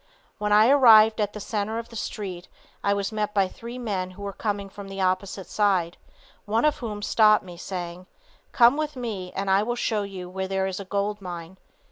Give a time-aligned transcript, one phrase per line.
[0.39, 2.47] When I arrived at the center of the street
[2.83, 5.95] I was met by three men who were coming from the opposite side,
[6.45, 8.07] one of whom stopped me, saying:
[8.51, 11.59] "Come with me and I will show you where there is a gold mine."